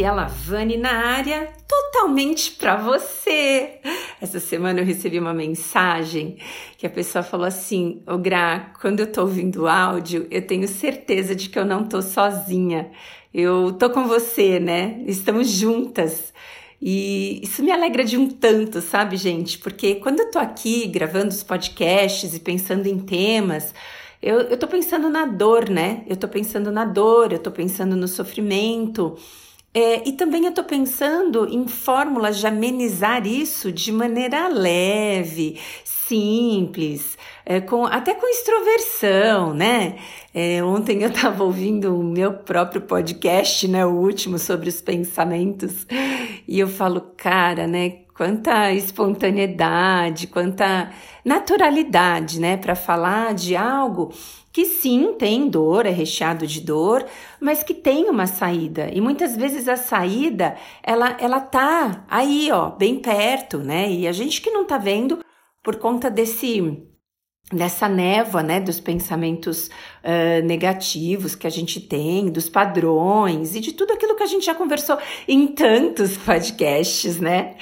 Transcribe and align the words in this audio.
Graziela 0.00 0.24
Vani 0.24 0.78
na 0.78 0.92
área, 0.92 1.52
totalmente 1.68 2.52
para 2.52 2.74
você. 2.74 3.80
Essa 4.18 4.40
semana 4.40 4.80
eu 4.80 4.84
recebi 4.84 5.18
uma 5.18 5.34
mensagem 5.34 6.38
que 6.78 6.86
a 6.86 6.90
pessoa 6.90 7.22
falou 7.22 7.44
assim: 7.44 8.02
Ô 8.06 8.16
Gra, 8.16 8.72
quando 8.80 9.00
eu 9.00 9.12
tô 9.12 9.20
ouvindo 9.20 9.64
o 9.64 9.68
áudio, 9.68 10.26
eu 10.30 10.40
tenho 10.40 10.66
certeza 10.66 11.36
de 11.36 11.50
que 11.50 11.58
eu 11.58 11.66
não 11.66 11.84
tô 11.84 12.00
sozinha. 12.00 12.90
Eu 13.32 13.72
tô 13.78 13.90
com 13.90 14.08
você, 14.08 14.58
né? 14.58 15.02
Estamos 15.06 15.50
juntas. 15.50 16.32
E 16.80 17.38
isso 17.42 17.62
me 17.62 17.70
alegra 17.70 18.02
de 18.02 18.16
um 18.16 18.26
tanto, 18.26 18.80
sabe, 18.80 19.18
gente? 19.18 19.58
Porque 19.58 19.96
quando 19.96 20.20
eu 20.20 20.30
tô 20.30 20.38
aqui 20.38 20.86
gravando 20.86 21.28
os 21.28 21.42
podcasts 21.42 22.34
e 22.34 22.40
pensando 22.40 22.86
em 22.86 23.00
temas, 23.00 23.74
eu, 24.22 24.40
eu 24.40 24.56
tô 24.56 24.66
pensando 24.66 25.10
na 25.10 25.26
dor, 25.26 25.68
né? 25.68 26.04
Eu 26.06 26.16
tô 26.16 26.26
pensando 26.26 26.72
na 26.72 26.86
dor, 26.86 27.34
eu 27.34 27.38
tô 27.38 27.50
pensando 27.50 27.94
no 27.94 28.08
sofrimento. 28.08 29.18
É, 29.72 30.08
e 30.08 30.12
também 30.12 30.46
eu 30.46 30.52
tô 30.52 30.64
pensando 30.64 31.46
em 31.48 31.68
fórmulas 31.68 32.38
de 32.38 32.46
amenizar 32.46 33.24
isso 33.24 33.70
de 33.70 33.92
maneira 33.92 34.48
leve, 34.48 35.60
simples, 35.84 37.16
é, 37.46 37.60
com, 37.60 37.86
até 37.86 38.14
com 38.14 38.26
extroversão, 38.26 39.54
né? 39.54 39.96
É, 40.34 40.62
ontem 40.64 41.02
eu 41.02 41.08
estava 41.08 41.44
ouvindo 41.44 41.96
o 41.96 42.02
meu 42.02 42.32
próprio 42.32 42.80
podcast, 42.80 43.68
né? 43.68 43.86
O 43.86 43.90
último 43.90 44.38
sobre 44.40 44.68
os 44.68 44.80
pensamentos, 44.80 45.86
e 46.48 46.58
eu 46.58 46.66
falo, 46.66 47.00
cara, 47.16 47.68
né? 47.68 48.00
quanta 48.20 48.70
espontaneidade, 48.72 50.26
quanta 50.26 50.90
naturalidade, 51.24 52.38
né, 52.38 52.58
para 52.58 52.74
falar 52.74 53.32
de 53.32 53.56
algo 53.56 54.12
que 54.52 54.64
sim 54.64 55.14
tem 55.14 55.48
dor, 55.48 55.86
é 55.86 55.90
recheado 55.90 56.46
de 56.46 56.60
dor, 56.60 57.06
mas 57.40 57.62
que 57.62 57.74
tem 57.74 58.08
uma 58.10 58.26
saída. 58.26 58.90
E 58.92 59.00
muitas 59.00 59.36
vezes 59.36 59.68
a 59.68 59.76
saída, 59.76 60.56
ela 60.82 61.16
ela 61.20 61.40
tá 61.40 62.04
aí, 62.08 62.50
ó, 62.52 62.70
bem 62.70 62.98
perto, 63.00 63.58
né? 63.58 63.90
E 63.90 64.08
a 64.08 64.12
gente 64.12 64.40
que 64.40 64.50
não 64.50 64.64
tá 64.66 64.78
vendo 64.78 65.24
por 65.62 65.76
conta 65.76 66.10
desse 66.10 66.89
dessa 67.52 67.88
névoa, 67.88 68.42
né, 68.42 68.60
dos 68.60 68.78
pensamentos 68.78 69.68
uh, 70.04 70.46
negativos 70.46 71.34
que 71.34 71.46
a 71.46 71.50
gente 71.50 71.80
tem, 71.80 72.30
dos 72.30 72.48
padrões 72.48 73.56
e 73.56 73.60
de 73.60 73.72
tudo 73.72 73.92
aquilo 73.92 74.14
que 74.14 74.22
a 74.22 74.26
gente 74.26 74.46
já 74.46 74.54
conversou 74.54 74.96
em 75.26 75.48
tantos 75.48 76.16
podcasts, 76.18 77.18
né? 77.18 77.56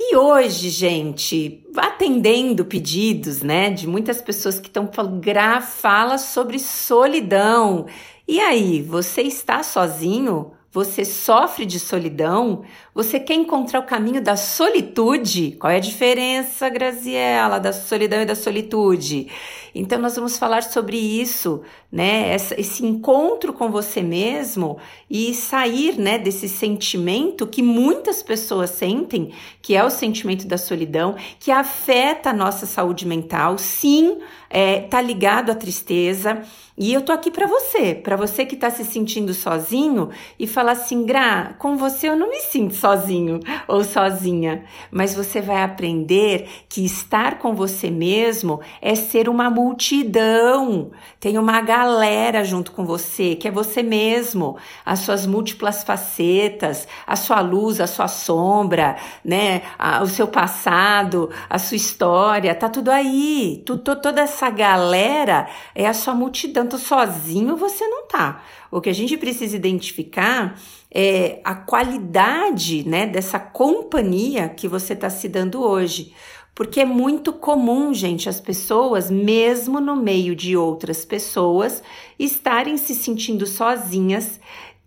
E 0.00 0.16
hoje, 0.16 0.70
gente, 0.70 1.64
atendendo 1.76 2.64
pedidos, 2.64 3.42
né, 3.42 3.70
de 3.70 3.86
muitas 3.86 4.20
pessoas 4.20 4.58
que 4.58 4.68
estão 4.68 4.90
falando, 4.92 5.22
fala 5.62 6.18
sobre 6.18 6.58
solidão. 6.58 7.86
E 8.26 8.40
aí, 8.40 8.82
você 8.82 9.22
está 9.22 9.62
sozinho? 9.62 10.57
Você 10.70 11.02
sofre 11.02 11.64
de 11.64 11.80
solidão? 11.80 12.62
Você 12.94 13.18
quer 13.18 13.34
encontrar 13.34 13.80
o 13.80 13.86
caminho 13.86 14.20
da 14.20 14.36
solitude? 14.36 15.52
Qual 15.58 15.70
é 15.70 15.76
a 15.76 15.80
diferença, 15.80 16.68
Graziela, 16.68 17.58
da 17.58 17.72
solidão 17.72 18.20
e 18.20 18.26
da 18.26 18.34
solitude? 18.34 19.28
Então, 19.74 19.98
nós 19.98 20.16
vamos 20.16 20.36
falar 20.36 20.62
sobre 20.62 20.98
isso, 20.98 21.62
né? 21.90 22.34
Esse 22.34 22.84
encontro 22.84 23.52
com 23.52 23.70
você 23.70 24.02
mesmo 24.02 24.76
e 25.08 25.32
sair, 25.32 25.98
né, 25.98 26.18
desse 26.18 26.48
sentimento 26.48 27.46
que 27.46 27.62
muitas 27.62 28.22
pessoas 28.22 28.70
sentem, 28.70 29.32
que 29.62 29.74
é 29.74 29.82
o 29.82 29.90
sentimento 29.90 30.46
da 30.46 30.58
solidão, 30.58 31.16
que 31.38 31.50
afeta 31.50 32.30
a 32.30 32.34
nossa 32.34 32.66
saúde 32.66 33.06
mental. 33.06 33.56
Sim, 33.56 34.18
é, 34.50 34.80
tá 34.80 35.00
ligado 35.00 35.50
à 35.50 35.54
tristeza. 35.54 36.42
E 36.80 36.92
eu 36.92 37.02
tô 37.02 37.10
aqui 37.10 37.28
para 37.28 37.44
você, 37.44 37.92
para 37.92 38.14
você 38.14 38.46
que 38.46 38.54
tá 38.54 38.70
se 38.70 38.84
sentindo 38.84 39.34
sozinho 39.34 40.10
e 40.38 40.46
falar 40.46 40.72
assim, 40.72 41.04
Gra, 41.04 41.56
com 41.58 41.76
você 41.76 42.08
eu 42.08 42.14
não 42.14 42.30
me 42.30 42.38
sinto 42.38 42.72
sozinho 42.72 43.40
ou 43.66 43.82
sozinha, 43.82 44.64
mas 44.88 45.12
você 45.12 45.40
vai 45.40 45.64
aprender 45.64 46.48
que 46.68 46.84
estar 46.84 47.38
com 47.38 47.52
você 47.52 47.90
mesmo 47.90 48.60
é 48.80 48.94
ser 48.94 49.28
uma 49.28 49.50
multidão. 49.50 50.92
Tem 51.18 51.36
uma 51.36 51.60
galera 51.60 52.44
junto 52.44 52.70
com 52.70 52.86
você, 52.86 53.34
que 53.34 53.48
é 53.48 53.50
você 53.50 53.82
mesmo, 53.82 54.56
as 54.86 55.00
suas 55.00 55.26
múltiplas 55.26 55.82
facetas, 55.82 56.86
a 57.04 57.16
sua 57.16 57.40
luz, 57.40 57.80
a 57.80 57.88
sua 57.88 58.06
sombra, 58.06 58.96
né, 59.24 59.62
o 60.00 60.06
seu 60.06 60.28
passado, 60.28 61.28
a 61.50 61.58
sua 61.58 61.76
história, 61.76 62.54
tá 62.54 62.68
tudo 62.68 62.90
aí. 62.92 63.64
Tudo, 63.66 63.96
toda 63.96 64.20
essa 64.20 64.37
galera 64.50 65.48
é 65.74 65.86
a 65.86 65.94
sua 65.94 66.14
multidão 66.14 66.58
Portanto, 66.58 66.76
sozinho 66.76 67.56
você 67.56 67.86
não 67.86 68.06
tá. 68.08 68.42
O 68.68 68.80
que 68.80 68.90
a 68.90 68.92
gente 68.92 69.16
precisa 69.16 69.54
identificar 69.54 70.60
é 70.92 71.40
a 71.44 71.54
qualidade 71.54 72.86
né, 72.86 73.06
dessa 73.06 73.38
companhia 73.38 74.48
que 74.48 74.66
você 74.66 74.94
está 74.94 75.08
se 75.08 75.28
dando 75.28 75.62
hoje. 75.62 76.12
Porque 76.56 76.80
é 76.80 76.84
muito 76.84 77.32
comum, 77.32 77.94
gente, 77.94 78.28
as 78.28 78.40
pessoas, 78.40 79.08
mesmo 79.08 79.80
no 79.80 79.94
meio 79.94 80.34
de 80.34 80.56
outras 80.56 81.04
pessoas, 81.04 81.80
estarem 82.18 82.76
se 82.76 82.92
sentindo 82.92 83.46
sozinhas, 83.46 84.40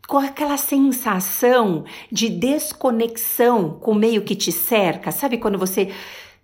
com 0.05 0.17
aquela 0.17 0.57
sensação 0.57 1.85
de 2.11 2.27
desconexão 2.27 3.79
com 3.79 3.91
o 3.91 3.95
meio 3.95 4.23
que 4.23 4.35
te 4.35 4.51
cerca. 4.51 5.09
Sabe 5.09 5.37
quando 5.37 5.57
você 5.57 5.89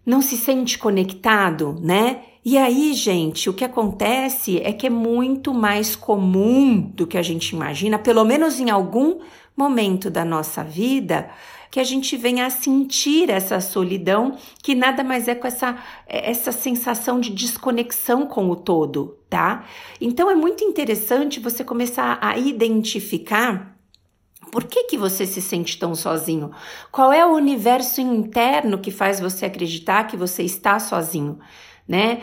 não 0.08 0.22
se 0.22 0.38
sente 0.38 0.80
conectado, 0.80 1.76
né? 1.82 2.22
E 2.46 2.58
aí, 2.58 2.94
gente, 2.94 3.50
o 3.50 3.54
que 3.54 3.66
acontece 3.66 4.58
é 4.62 4.72
que 4.72 4.88
é 4.88 4.90
muito 4.90 5.54
mais 5.54 5.98
comum 5.98 6.80
do 6.80 7.06
que 7.06 7.18
a 7.18 7.22
gente 7.22 7.50
imagina, 7.50 8.00
pelo 8.00 8.24
menos 8.24 8.58
em 8.58 8.70
algum 8.70 9.20
momento 9.56 10.10
da 10.10 10.24
nossa 10.24 10.64
vida, 10.64 11.30
que 11.70 11.78
a 11.78 11.84
gente 11.84 12.16
venha 12.16 12.46
a 12.46 12.50
sentir 12.50 13.30
essa 13.30 13.60
solidão, 13.60 14.38
que 14.64 14.74
nada 14.74 15.04
mais 15.04 15.28
é 15.28 15.36
com 15.36 15.46
essa, 15.46 15.78
essa 16.08 16.54
sensação 16.54 17.20
de 17.20 17.32
desconexão 17.32 18.26
com 18.26 18.50
o 18.50 18.56
todo, 18.56 19.18
tá? 19.30 19.66
Então 20.00 20.32
é 20.32 20.36
muito 20.36 20.64
interessante 20.64 21.42
você 21.42 21.66
começar 21.66 22.18
a 22.22 22.38
identificar 22.38 23.77
por 24.52 24.64
que, 24.64 24.86
que 24.86 24.98
você 24.98 25.26
se 25.26 25.42
sente 25.42 25.78
tão 25.78 25.94
sozinho? 25.96 26.52
Qual 26.92 27.12
é 27.12 27.26
o 27.26 27.36
universo 27.36 28.02
interno 28.02 28.78
que 28.78 28.92
faz 28.92 29.20
você 29.20 29.46
acreditar 29.46 30.06
que 30.06 30.18
você 30.18 30.44
está 30.44 30.80
sozinho? 30.80 31.40
né? 31.88 32.22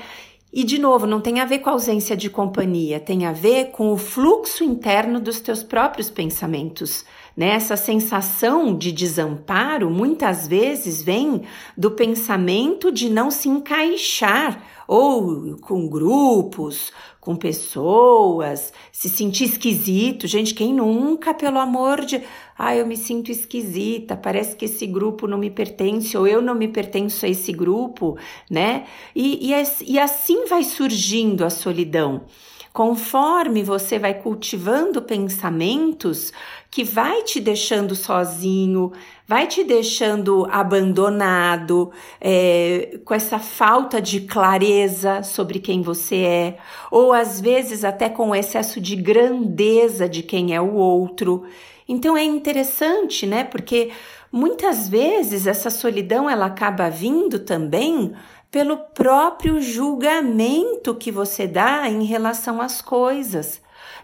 E 0.53 0.62
de 0.62 0.79
novo, 0.79 1.05
não 1.05 1.21
tem 1.21 1.41
a 1.41 1.45
ver 1.45 1.59
com 1.59 1.69
a 1.69 1.73
ausência 1.73 2.17
de 2.17 2.31
companhia, 2.31 3.01
tem 3.01 3.27
a 3.27 3.33
ver 3.33 3.73
com 3.73 3.93
o 3.93 3.97
fluxo 3.97 4.62
interno 4.62 5.19
dos 5.19 5.41
teus 5.41 5.65
próprios 5.65 6.09
pensamentos. 6.09 7.05
Né? 7.37 7.49
Essa 7.49 7.77
sensação 7.77 8.77
de 8.77 8.93
desamparo 8.93 9.91
muitas 9.91 10.47
vezes 10.47 11.03
vem 11.03 11.43
do 11.77 11.91
pensamento 11.91 12.93
de 12.93 13.11
não 13.11 13.33
se 13.33 13.49
encaixar 13.49 14.62
ou 14.87 15.56
com 15.59 15.89
grupos, 15.89 16.93
com 17.21 17.34
pessoas, 17.34 18.72
se 18.93 19.09
sentir 19.09 19.45
esquisito. 19.45 20.27
Gente, 20.27 20.55
quem 20.55 20.75
nunca, 20.75 21.33
pelo 21.33 21.59
amor 21.59 22.05
de. 22.05 22.22
Ah, 22.56 22.77
eu 22.77 22.87
me 22.87 22.97
sinto 22.97 23.33
esquisita, 23.33 24.17
parece 24.17 24.55
que 24.55 24.67
esse 24.67 24.87
grupo 24.87 25.27
não 25.27 25.39
me 25.39 25.50
pertence, 25.50 26.17
ou 26.17 26.27
eu 26.27 26.41
não 26.41 26.55
me 26.55 26.69
pertenço 26.69 27.27
a 27.27 27.28
esse 27.28 27.53
grupo, 27.53 28.17
né? 28.50 28.87
E, 29.15 29.50
e, 29.50 29.93
e 29.93 29.99
assim 29.99 30.47
vai 30.47 30.62
surgindo 30.62 31.44
a 31.44 31.50
solidão. 31.50 32.23
Conforme 32.75 33.62
você 33.62 34.01
vai 34.01 34.15
cultivando 34.15 35.01
pensamentos 35.01 36.33
que 36.69 36.83
vai 36.83 37.23
te 37.23 37.39
deixando 37.39 37.95
sozinho, 37.95 38.91
vai 39.29 39.47
te 39.47 39.62
deixando 39.62 40.45
abandonado, 40.51 41.93
é, 42.21 42.99
com 43.05 43.15
essa 43.15 43.38
falta 43.38 44.03
de 44.03 44.23
clareza 44.23 45.23
sobre 45.23 45.61
quem 45.61 45.82
você 45.82 46.17
é, 46.17 46.59
ou 46.91 47.12
às 47.12 47.41
vezes 47.41 47.85
até 47.85 48.09
com 48.09 48.31
o 48.31 48.35
excesso 48.35 48.81
de 48.81 48.97
grandeza 48.97 50.09
de 50.09 50.25
quem 50.25 50.53
é 50.53 50.61
o 50.61 50.75
outro. 50.75 51.44
Então 51.88 52.17
é 52.17 52.25
interessante, 52.25 53.25
né? 53.25 53.44
Porque 53.44 53.93
muitas 54.32 54.88
vezes 54.88 55.47
essa 55.47 55.71
solidão 55.71 56.29
ela 56.29 56.47
acaba 56.47 56.91
vindo 56.91 57.38
também 57.38 58.12
pelo 58.55 58.77
próprio 58.77 59.61
julgamento 59.61 60.95
que 60.95 61.11
você 61.11 61.45
dá 61.45 61.91
em 61.91 62.05
relação 62.05 62.61
às 62.61 62.81
coisas, 62.81 63.61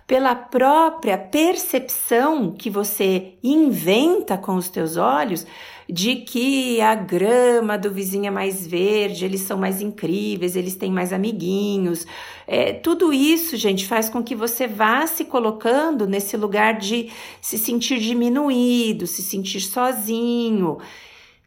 pela 0.09 0.35
própria 0.35 1.17
percepção 1.17 2.51
que 2.51 2.69
você 2.69 3.35
inventa 3.45 4.37
com 4.37 4.57
os 4.57 4.69
teus 4.69 4.97
olhos 4.97 5.47
de 5.89 6.17
que 6.17 6.81
a 6.81 6.97
grama 6.97 7.79
do 7.79 7.93
vizinho 7.93 8.27
é 8.27 8.31
mais 8.31 8.67
verde, 8.67 9.25
eles 9.25 9.43
são 9.43 9.57
mais 9.57 9.81
incríveis, 9.81 10.57
eles 10.57 10.75
têm 10.75 10.91
mais 10.91 11.13
amiguinhos. 11.13 12.05
É, 12.45 12.73
tudo 12.73 13.13
isso, 13.13 13.57
gente, 13.57 13.87
faz 13.87 14.09
com 14.09 14.21
que 14.21 14.35
você 14.35 14.67
vá 14.67 15.07
se 15.07 15.27
colocando 15.27 16.09
nesse 16.09 16.37
lugar 16.37 16.77
de 16.77 17.09
se 17.41 17.57
sentir 17.57 18.01
diminuído, 18.01 19.07
se 19.07 19.23
sentir 19.23 19.61
sozinho 19.61 20.79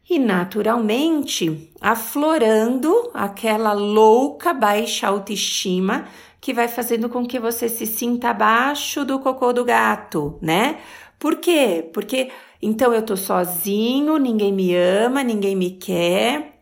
e 0.10 0.20
naturalmente 0.20 1.72
aflorando 1.82 3.12
aquela 3.14 3.74
louca 3.74 4.54
baixa 4.54 5.08
autoestima 5.08 6.06
que 6.42 6.54
vai 6.54 6.68
fazendo 6.68 7.10
com 7.10 7.26
que 7.26 7.40
você 7.40 7.70
se 7.70 7.86
sinta 7.86 8.30
abaixo 8.30 9.06
do 9.06 9.20
cocô 9.20 9.54
do 9.54 9.64
gato, 9.64 10.38
né? 10.42 10.80
Por 11.18 11.38
quê? 11.38 11.90
Porque 11.94 12.30
Então 12.62 12.94
eu 12.94 13.02
tô 13.02 13.16
sozinho, 13.18 14.18
ninguém 14.18 14.52
me 14.54 14.76
ama, 14.76 15.24
ninguém 15.24 15.56
me 15.56 15.72
quer. 15.72 16.53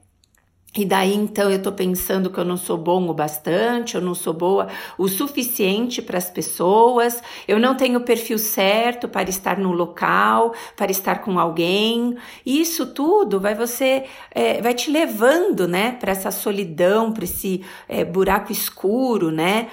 E 0.74 0.86
daí 0.86 1.14
então 1.14 1.52
eu 1.52 1.62
tô 1.62 1.70
pensando 1.74 2.30
que 2.30 2.40
eu 2.40 2.46
não 2.46 2.56
sou 2.56 2.78
bom 2.78 3.10
o 3.10 3.14
bastante, 3.14 3.96
eu 3.96 4.02
não 4.02 4.16
sou 4.16 4.34
boa 4.34 4.70
o 4.98 5.10
suficiente 5.10 6.02
para 6.02 6.18
as 6.18 6.30
pessoas, 6.30 7.22
eu 7.46 7.60
não 7.60 7.76
tenho 7.76 8.00
o 8.00 8.04
perfil 8.04 8.38
certo 8.38 9.10
para 9.10 9.30
estar 9.30 9.58
no 9.58 9.74
local, 9.74 10.54
para 10.78 10.90
estar 10.90 11.20
com 11.20 11.38
alguém. 11.38 12.16
E 12.46 12.62
isso 12.62 12.86
tudo 12.86 13.38
vai 13.38 13.54
você 13.54 14.06
é, 14.34 14.62
vai 14.62 14.74
te 14.74 14.90
levando, 14.90 15.68
né, 15.68 15.92
para 16.00 16.14
essa 16.14 16.32
solidão, 16.32 17.12
para 17.12 17.26
esse 17.26 17.66
é, 17.90 18.06
buraco 18.06 18.52
escuro, 18.52 19.30
né? 19.30 19.68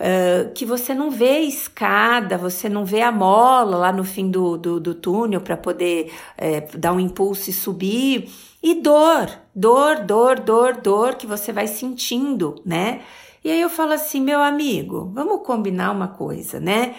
Uh, 0.00 0.50
que 0.54 0.64
você 0.64 0.94
não 0.94 1.10
vê 1.10 1.40
escada, 1.40 2.38
você 2.38 2.70
não 2.70 2.86
vê 2.86 3.02
a 3.02 3.12
mola 3.12 3.76
lá 3.76 3.92
no 3.92 4.02
fim 4.02 4.30
do, 4.30 4.56
do, 4.56 4.80
do 4.80 4.94
túnel 4.94 5.42
para 5.42 5.58
poder 5.58 6.10
é, 6.38 6.62
dar 6.74 6.94
um 6.94 6.98
impulso 6.98 7.50
e 7.50 7.52
subir. 7.52 8.30
E 8.62 8.74
dor, 8.74 9.30
dor, 9.54 10.04
dor, 10.04 10.40
dor, 10.40 10.76
dor 10.76 11.14
que 11.14 11.26
você 11.26 11.52
vai 11.52 11.66
sentindo, 11.66 12.60
né? 12.64 13.00
E 13.42 13.50
aí 13.50 13.60
eu 13.60 13.70
falo 13.70 13.92
assim, 13.92 14.20
meu 14.20 14.42
amigo, 14.42 15.10
vamos 15.14 15.46
combinar 15.46 15.90
uma 15.90 16.08
coisa, 16.08 16.60
né? 16.60 16.94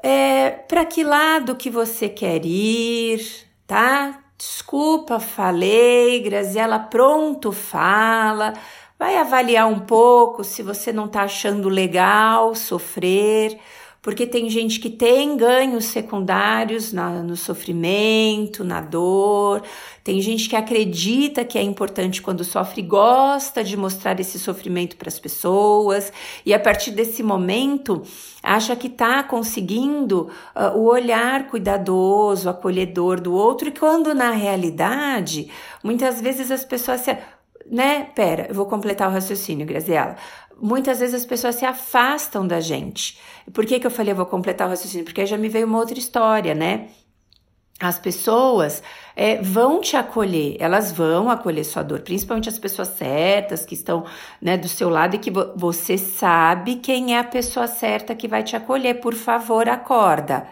É, 0.00 0.50
para 0.50 0.84
que 0.84 1.02
lado 1.02 1.56
que 1.56 1.68
você 1.68 2.08
quer 2.08 2.44
ir, 2.46 3.20
tá? 3.66 4.22
Desculpa, 4.38 5.18
falei, 5.18 6.20
Graziela, 6.20 6.78
pronto, 6.78 7.50
fala. 7.50 8.52
Vai 8.98 9.16
avaliar 9.16 9.66
um 9.66 9.80
pouco 9.80 10.44
se 10.44 10.62
você 10.62 10.92
não 10.92 11.06
está 11.06 11.22
achando 11.22 11.68
legal 11.68 12.54
sofrer, 12.54 13.58
porque 14.06 14.24
tem 14.24 14.48
gente 14.48 14.78
que 14.78 14.88
tem 14.88 15.36
ganhos 15.36 15.86
secundários 15.86 16.92
na, 16.92 17.24
no 17.24 17.34
sofrimento, 17.34 18.62
na 18.62 18.80
dor, 18.80 19.64
tem 20.04 20.20
gente 20.20 20.48
que 20.48 20.54
acredita 20.54 21.44
que 21.44 21.58
é 21.58 21.62
importante 21.62 22.22
quando 22.22 22.44
sofre 22.44 22.82
e 22.82 22.84
gosta 22.84 23.64
de 23.64 23.76
mostrar 23.76 24.20
esse 24.20 24.38
sofrimento 24.38 24.96
para 24.96 25.08
as 25.08 25.18
pessoas, 25.18 26.12
e 26.44 26.54
a 26.54 26.60
partir 26.60 26.92
desse 26.92 27.20
momento 27.20 28.04
acha 28.40 28.76
que 28.76 28.86
está 28.86 29.24
conseguindo 29.24 30.30
uh, 30.54 30.78
o 30.78 30.84
olhar 30.84 31.48
cuidadoso, 31.48 32.48
acolhedor 32.48 33.20
do 33.20 33.34
outro, 33.34 33.70
e 33.70 33.72
quando 33.72 34.14
na 34.14 34.30
realidade 34.30 35.50
muitas 35.82 36.20
vezes 36.20 36.52
as 36.52 36.64
pessoas 36.64 37.00
se 37.00 37.10
né? 37.70 38.04
Pera, 38.14 38.46
eu 38.48 38.54
vou 38.54 38.66
completar 38.66 39.08
o 39.08 39.12
raciocínio, 39.12 39.66
Graziela. 39.66 40.16
Muitas 40.60 41.00
vezes 41.00 41.14
as 41.14 41.26
pessoas 41.26 41.56
se 41.56 41.64
afastam 41.64 42.46
da 42.46 42.60
gente. 42.60 43.18
Por 43.52 43.66
que, 43.66 43.78
que 43.78 43.86
eu 43.86 43.90
falei 43.90 44.12
eu 44.12 44.16
vou 44.16 44.26
completar 44.26 44.66
o 44.66 44.70
raciocínio? 44.70 45.04
Porque 45.04 45.26
já 45.26 45.36
me 45.36 45.48
veio 45.48 45.66
uma 45.66 45.78
outra 45.78 45.98
história, 45.98 46.54
né? 46.54 46.88
As 47.78 47.98
pessoas 47.98 48.82
é, 49.14 49.36
vão 49.42 49.82
te 49.82 49.98
acolher, 49.98 50.56
elas 50.58 50.90
vão 50.92 51.28
acolher 51.28 51.62
sua 51.62 51.82
dor, 51.82 52.00
principalmente 52.00 52.48
as 52.48 52.58
pessoas 52.58 52.88
certas 52.88 53.66
que 53.66 53.74
estão 53.74 54.06
né, 54.40 54.56
do 54.56 54.66
seu 54.66 54.88
lado 54.88 55.16
e 55.16 55.18
que 55.18 55.30
vo 55.30 55.52
você 55.54 55.98
sabe 55.98 56.76
quem 56.76 57.14
é 57.14 57.18
a 57.18 57.24
pessoa 57.24 57.66
certa 57.66 58.14
que 58.14 58.26
vai 58.26 58.42
te 58.42 58.56
acolher. 58.56 59.00
Por 59.00 59.14
favor, 59.14 59.68
acorda. 59.68 60.48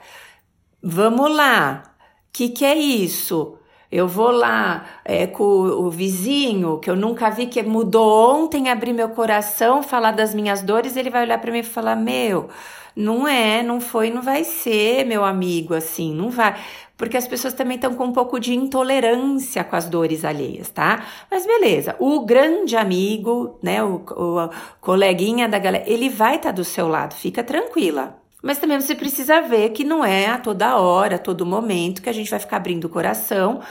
Vamos 0.82 1.34
lá. 1.34 1.82
O 2.28 2.32
que, 2.32 2.50
que 2.50 2.64
é 2.64 2.75
isso? 2.75 3.56
Eu 3.94 4.08
vou 4.08 4.32
lá 4.32 4.85
é, 5.05 5.25
com 5.25 5.44
o 5.44 5.88
vizinho, 5.88 6.79
que 6.81 6.91
eu 6.91 6.96
nunca 6.96 7.31
vi, 7.31 7.46
que 7.46 7.62
mudou 7.62 8.35
ontem, 8.35 8.69
abrir 8.69 8.93
meu 8.93 9.11
coração, 9.11 9.85
falar 9.85 10.11
das 10.11 10.35
minhas 10.35 10.62
dores, 10.62 10.96
ele 10.96 11.11
vai 11.11 11.23
olhar 11.23 11.38
para 11.38 11.52
mim 11.52 11.61
e 11.61 11.62
falar: 11.62 11.94
Meu, 11.94 12.49
não 12.96 13.29
é, 13.29 13.62
não 13.62 13.81
foi, 13.81 14.11
não 14.11 14.20
vai 14.20 14.43
ser, 14.43 15.05
meu 15.06 15.25
amigo, 15.25 15.75
assim, 15.75 16.12
não 16.12 16.29
vai. 16.29 16.56
Porque 16.96 17.17
as 17.17 17.29
pessoas 17.29 17.55
também 17.55 17.76
estão 17.76 17.94
com 17.94 18.06
um 18.06 18.12
pouco 18.12 18.41
de 18.41 18.52
intolerância 18.52 19.62
com 19.62 19.76
as 19.76 19.88
dores 19.88 20.25
alheias, 20.25 20.70
tá? 20.70 21.05
Mas 21.31 21.47
beleza, 21.47 21.94
o 22.00 22.25
grande 22.25 22.76
amigo, 22.76 23.61
né, 23.62 23.81
o, 23.85 24.02
o 24.17 24.50
coleguinha 24.81 25.49
da 25.49 25.61
galera, 25.61 25.85
ele 25.88 26.08
vai 26.08 26.35
estar 26.35 26.49
tá 26.49 26.56
do 26.56 26.64
seu 26.64 26.88
lado, 26.88 27.14
fica 27.14 27.44
tranquila. 27.44 28.24
Mas 28.44 28.58
também 28.58 28.79
você 28.79 28.94
precisa 28.94 29.41
ver 29.41 29.70
que 29.70 29.85
não 29.85 30.05
é 30.05 30.26
a 30.26 30.37
toda 30.37 30.76
hora, 30.76 31.17
a 31.17 31.19
todo 31.19 31.46
momento 31.46 32.02
que 32.02 32.11
a 32.11 32.12
gente 32.12 32.31
vai 32.31 32.38
ficar 32.38 32.58
abrindo 32.58 32.85
o 32.85 32.91
coração, 32.91 33.62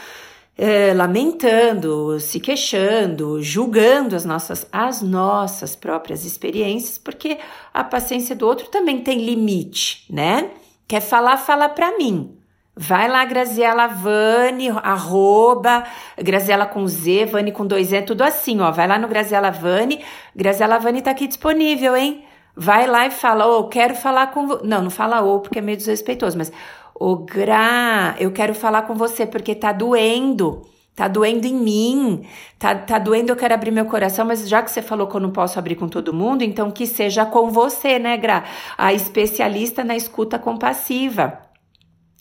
é, 0.57 0.91
lamentando, 0.95 2.19
se 2.19 2.39
queixando, 2.39 3.39
julgando 3.39 4.15
as 4.15 4.25
nossas, 4.25 4.65
as 4.71 4.99
nossas 4.99 5.75
próprias 5.75 6.25
experiências, 6.25 6.97
porque 6.97 7.37
a 7.71 7.83
paciência 7.83 8.35
do 8.35 8.47
outro 8.47 8.67
também 8.69 9.01
tem 9.01 9.23
limite, 9.23 10.11
né? 10.11 10.49
Quer 10.87 11.01
falar, 11.01 11.37
fala 11.37 11.69
para 11.69 11.95
mim. 11.95 12.35
Vai 12.75 13.07
lá, 13.07 13.23
Graziela 13.25 13.85
Vani, 13.85 14.69
arroba, 14.69 15.83
Graziela 16.17 16.65
com 16.65 16.87
Z, 16.87 17.27
Vani 17.27 17.51
com 17.51 17.67
dois 17.67 17.93
E, 17.93 18.01
tudo 18.01 18.23
assim, 18.23 18.59
ó. 18.59 18.71
Vai 18.71 18.87
lá 18.87 18.97
no 18.97 19.07
Graziela 19.07 19.51
Vani. 19.51 20.03
Graziela 20.35 20.79
Vani 20.79 21.03
tá 21.03 21.11
aqui 21.11 21.27
disponível, 21.27 21.95
hein? 21.95 22.25
Vai 22.55 22.85
lá 22.87 23.07
e 23.07 23.11
fala, 23.11 23.47
ô, 23.47 23.59
oh, 23.59 23.67
quero 23.67 23.95
falar 23.95 24.27
com 24.27 24.47
você. 24.47 24.65
Não, 24.65 24.83
não 24.83 24.89
fala 24.89 25.21
ô, 25.23 25.35
oh, 25.35 25.39
porque 25.39 25.59
é 25.59 25.61
meio 25.61 25.77
desrespeitoso, 25.77 26.37
mas 26.37 26.51
ô, 26.93 27.11
oh, 27.11 27.15
Gra, 27.17 28.15
eu 28.19 28.31
quero 28.31 28.53
falar 28.53 28.83
com 28.83 28.93
você 28.93 29.25
porque 29.25 29.55
tá 29.55 29.71
doendo. 29.71 30.61
Tá 30.95 31.07
doendo 31.07 31.47
em 31.47 31.55
mim, 31.55 32.23
tá, 32.59 32.75
tá 32.75 32.99
doendo, 32.99 33.31
eu 33.31 33.35
quero 33.35 33.55
abrir 33.55 33.71
meu 33.71 33.85
coração, 33.85 34.27
mas 34.27 34.47
já 34.47 34.61
que 34.61 34.69
você 34.69 34.79
falou 34.79 35.07
que 35.07 35.15
eu 35.15 35.19
não 35.19 35.31
posso 35.31 35.57
abrir 35.57 35.73
com 35.73 35.87
todo 35.87 36.13
mundo, 36.13 36.43
então 36.43 36.69
que 36.69 36.85
seja 36.85 37.25
com 37.25 37.49
você, 37.49 37.97
né, 37.97 38.15
Gra? 38.15 38.43
A 38.77 38.93
especialista 38.93 39.83
na 39.83 39.95
escuta 39.95 40.37
compassiva. 40.37 41.39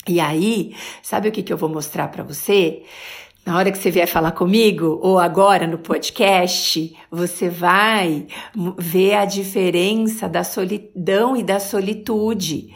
E 0.09 0.19
aí, 0.19 0.75
sabe 1.03 1.29
o 1.29 1.33
que, 1.33 1.43
que 1.43 1.53
eu 1.53 1.57
vou 1.59 1.69
mostrar 1.69 2.09
para 2.09 2.25
você? 2.25 2.83
Na 3.45 3.57
hora 3.57 3.73
que 3.73 3.79
você 3.79 3.91
vier 3.91 4.07
falar 4.07 4.31
comigo, 4.33 5.01
ou 5.03 5.19
agora 5.19 5.67
no 5.67 5.79
podcast, 5.79 6.97
você 7.11 7.49
vai 7.49 8.29
ver 8.79 9.15
a 9.15 9.25
diferença 9.25 10.29
da 10.29 10.45
solidão 10.45 11.37
e 11.37 11.43
da 11.43 11.59
solitude. 11.59 12.73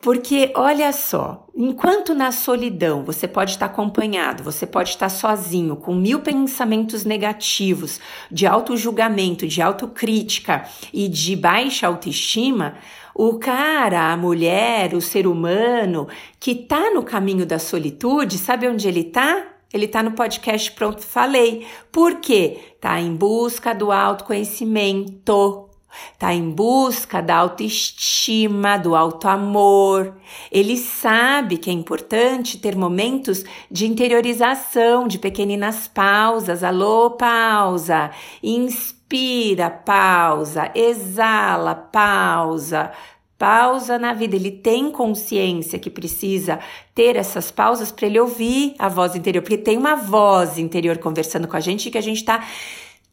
Porque 0.00 0.52
olha 0.56 0.90
só, 0.92 1.46
enquanto 1.54 2.14
na 2.14 2.32
solidão 2.32 3.04
você 3.04 3.28
pode 3.28 3.50
estar 3.50 3.66
acompanhado, 3.66 4.42
você 4.42 4.66
pode 4.66 4.88
estar 4.88 5.10
sozinho, 5.10 5.76
com 5.76 5.94
mil 5.94 6.20
pensamentos 6.20 7.04
negativos, 7.04 8.00
de 8.30 8.46
auto-julgamento, 8.46 9.46
de 9.46 9.60
autocrítica 9.60 10.64
e 10.94 11.08
de 11.08 11.36
baixa 11.36 11.86
autoestima, 11.86 12.76
o 13.14 13.38
cara, 13.38 14.10
a 14.10 14.16
mulher, 14.16 14.94
o 14.94 15.00
ser 15.02 15.26
humano 15.26 16.08
que 16.38 16.52
está 16.52 16.90
no 16.90 17.02
caminho 17.02 17.44
da 17.44 17.58
solitude, 17.58 18.38
sabe 18.38 18.66
onde 18.66 18.88
ele 18.88 19.00
está? 19.00 19.49
Ele 19.72 19.86
está 19.86 20.02
no 20.02 20.12
podcast 20.12 20.72
Pronto 20.72 21.00
Falei. 21.00 21.66
Por 21.92 22.16
quê? 22.16 22.58
Está 22.74 23.00
em 23.00 23.14
busca 23.14 23.72
do 23.72 23.92
autoconhecimento. 23.92 25.68
Está 26.12 26.32
em 26.34 26.50
busca 26.50 27.20
da 27.20 27.36
autoestima, 27.36 28.76
do 28.76 28.96
autoamor. 28.96 30.14
Ele 30.50 30.76
sabe 30.76 31.56
que 31.56 31.70
é 31.70 31.72
importante 31.72 32.58
ter 32.58 32.76
momentos 32.76 33.44
de 33.70 33.86
interiorização, 33.86 35.06
de 35.06 35.18
pequeninas 35.18 35.86
pausas. 35.88 36.64
Alô, 36.64 37.12
pausa. 37.12 38.10
Inspira, 38.42 39.70
pausa. 39.70 40.70
Exala, 40.74 41.74
pausa 41.74 42.92
pausa 43.40 43.98
na 43.98 44.12
vida. 44.12 44.36
Ele 44.36 44.50
tem 44.50 44.92
consciência 44.92 45.78
que 45.78 45.88
precisa 45.88 46.60
ter 46.94 47.16
essas 47.16 47.50
pausas 47.50 47.90
para 47.90 48.06
ele 48.06 48.20
ouvir 48.20 48.74
a 48.78 48.86
voz 48.86 49.16
interior, 49.16 49.40
porque 49.40 49.56
tem 49.56 49.78
uma 49.78 49.96
voz 49.96 50.58
interior 50.58 50.98
conversando 50.98 51.48
com 51.48 51.56
a 51.56 51.60
gente 51.60 51.90
que 51.90 51.96
a 51.96 52.02
gente 52.02 52.18
está 52.18 52.44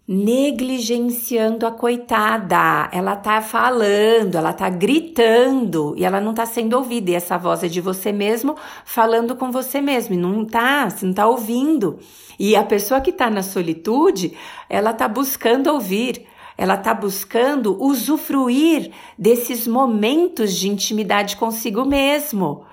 negligenciando 0.05 1.65
a 1.65 1.71
coitada. 1.71 2.89
Ela 2.91 3.15
tá 3.15 3.41
falando, 3.41 4.35
ela 4.35 4.51
tá 4.51 4.69
gritando 4.69 5.93
e 5.97 6.03
ela 6.03 6.19
não 6.19 6.33
tá 6.33 6.45
sendo 6.45 6.75
ouvida. 6.75 7.11
E 7.11 7.15
essa 7.15 7.37
voz 7.37 7.63
é 7.63 7.69
de 7.69 7.79
você 7.79 8.11
mesmo 8.11 8.57
falando 8.83 9.33
com 9.33 9.49
você 9.49 9.79
mesmo. 9.79 10.13
E 10.13 10.17
não 10.17 10.43
tá, 10.43 10.89
você 10.89 11.05
não 11.05 11.13
tá 11.13 11.25
ouvindo. 11.25 11.99
E 12.37 12.53
a 12.53 12.63
pessoa 12.63 12.99
que 12.99 13.13
tá 13.13 13.29
na 13.29 13.43
solitude, 13.43 14.37
ela 14.69 14.91
tá 14.91 15.07
buscando 15.07 15.71
ouvir 15.71 16.27
ela 16.57 16.75
está 16.75 16.93
buscando 16.93 17.81
usufruir 17.81 18.91
desses 19.17 19.67
momentos 19.67 20.53
de 20.53 20.67
intimidade 20.67 21.35
consigo 21.35 21.85
mesmo. 21.85 22.65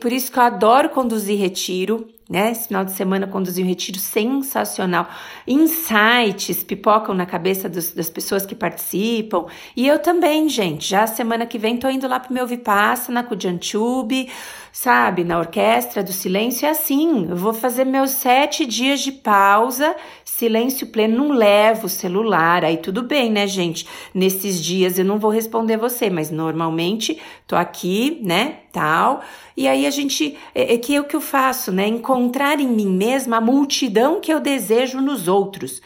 Por 0.00 0.12
isso 0.12 0.32
que 0.32 0.38
eu 0.38 0.42
adoro 0.42 0.90
conduzir 0.90 1.38
retiro, 1.38 2.08
né? 2.28 2.50
Esse 2.50 2.68
final 2.68 2.84
de 2.84 2.92
semana 2.92 3.26
conduzi 3.26 3.62
um 3.62 3.66
retiro 3.66 3.98
sensacional. 3.98 5.06
Insights 5.46 6.64
pipocam 6.64 7.14
na 7.14 7.26
cabeça 7.26 7.68
dos, 7.68 7.92
das 7.92 8.08
pessoas 8.08 8.46
que 8.46 8.54
participam. 8.54 9.46
E 9.76 9.86
eu 9.86 9.98
também, 9.98 10.48
gente. 10.48 10.88
Já 10.88 11.06
semana 11.06 11.46
que 11.46 11.58
vem 11.58 11.76
tô 11.76 11.88
indo 11.88 12.08
lá 12.08 12.18
pro 12.18 12.32
meu 12.32 12.46
Vipassana 12.46 13.22
com 13.22 13.34
o 13.34 13.40
Jantube. 13.40 14.28
sabe? 14.72 15.22
Na 15.22 15.38
orquestra 15.38 16.02
do 16.02 16.12
silêncio 16.12 16.66
é 16.66 16.70
assim. 16.70 17.26
Eu 17.28 17.36
vou 17.36 17.52
fazer 17.52 17.84
meus 17.84 18.12
sete 18.12 18.64
dias 18.64 19.00
de 19.00 19.12
pausa, 19.12 19.94
silêncio 20.42 20.88
pleno, 20.88 21.16
não 21.16 21.32
levo 21.32 21.86
o 21.86 21.88
celular. 21.88 22.64
Aí 22.64 22.76
tudo 22.76 23.02
bem, 23.02 23.30
né, 23.30 23.46
gente? 23.46 23.86
Nesses 24.12 24.60
dias 24.60 24.98
eu 24.98 25.04
não 25.04 25.16
vou 25.16 25.30
responder 25.30 25.76
você, 25.76 26.10
mas 26.10 26.32
normalmente 26.32 27.20
tô 27.46 27.54
aqui, 27.54 28.18
né? 28.24 28.56
Tal. 28.72 29.22
E 29.56 29.68
aí 29.68 29.86
a 29.86 29.90
gente, 29.90 30.36
é, 30.52 30.74
é 30.74 30.78
que 30.78 30.96
é 30.96 31.00
o 31.00 31.04
que 31.04 31.14
eu 31.14 31.20
faço, 31.20 31.70
né? 31.70 31.86
Encontrar 31.86 32.58
em 32.58 32.66
mim 32.66 32.88
mesma 32.88 33.36
a 33.36 33.40
multidão 33.40 34.20
que 34.20 34.32
eu 34.32 34.40
desejo 34.40 35.00
nos 35.00 35.28
outros. 35.28 35.80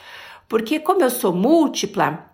Porque 0.48 0.78
como 0.78 1.02
eu 1.02 1.10
sou 1.10 1.34
múltipla, 1.34 2.30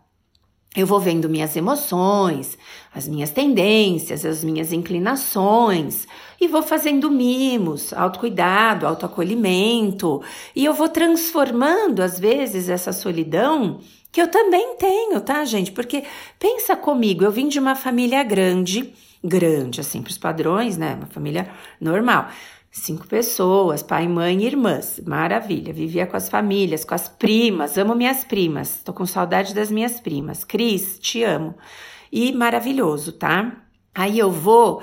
eu 0.74 0.86
vou 0.86 0.98
vendo 0.98 1.28
minhas 1.28 1.54
emoções, 1.54 2.56
as 2.94 3.06
minhas 3.06 3.30
tendências, 3.30 4.24
as 4.24 4.42
minhas 4.42 4.72
inclinações 4.72 6.06
e 6.40 6.48
vou 6.48 6.62
fazendo 6.62 7.10
mimos, 7.10 7.92
autocuidado, 7.92 8.86
autoacolhimento 8.86 10.22
e 10.56 10.64
eu 10.64 10.72
vou 10.72 10.88
transformando 10.88 12.00
às 12.00 12.18
vezes 12.18 12.70
essa 12.70 12.92
solidão 12.92 13.80
que 14.10 14.20
eu 14.20 14.28
também 14.28 14.76
tenho, 14.76 15.20
tá, 15.20 15.44
gente? 15.44 15.72
Porque 15.72 16.04
pensa 16.38 16.74
comigo, 16.74 17.24
eu 17.24 17.30
vim 17.30 17.48
de 17.48 17.58
uma 17.58 17.74
família 17.74 18.22
grande, 18.22 18.92
grande 19.22 19.80
assim 19.80 20.02
para 20.02 20.10
os 20.10 20.18
padrões, 20.18 20.76
né? 20.76 20.94
Uma 20.94 21.06
família 21.06 21.50
normal. 21.80 22.28
Cinco 22.74 23.06
pessoas, 23.06 23.82
pai, 23.82 24.08
mãe 24.08 24.42
e 24.42 24.46
irmãs. 24.46 24.98
Maravilha. 25.06 25.74
Vivia 25.74 26.06
com 26.06 26.16
as 26.16 26.30
famílias, 26.30 26.86
com 26.86 26.94
as 26.94 27.06
primas. 27.06 27.76
Amo 27.76 27.94
minhas 27.94 28.24
primas. 28.24 28.80
Tô 28.82 28.94
com 28.94 29.04
saudade 29.04 29.54
das 29.54 29.70
minhas 29.70 30.00
primas. 30.00 30.42
Cris, 30.42 30.98
te 30.98 31.22
amo. 31.22 31.54
E 32.10 32.32
maravilhoso, 32.32 33.12
tá? 33.12 33.62
Aí 33.94 34.18
eu 34.18 34.30
vou 34.30 34.82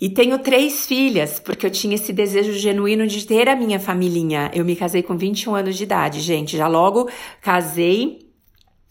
e 0.00 0.08
tenho 0.08 0.40
três 0.40 0.84
filhas, 0.86 1.38
porque 1.38 1.64
eu 1.64 1.70
tinha 1.70 1.94
esse 1.94 2.12
desejo 2.12 2.52
genuíno 2.54 3.06
de 3.06 3.24
ter 3.24 3.48
a 3.48 3.54
minha 3.54 3.78
familhinha. 3.78 4.50
Eu 4.52 4.64
me 4.64 4.74
casei 4.74 5.04
com 5.04 5.16
21 5.16 5.54
anos 5.54 5.76
de 5.76 5.84
idade, 5.84 6.20
gente. 6.20 6.56
Já 6.56 6.66
logo 6.66 7.08
casei 7.40 8.18